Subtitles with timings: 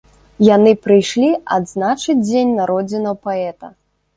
[0.55, 3.75] Яны прыйшлі адзначыць дзень народзінаў паэта.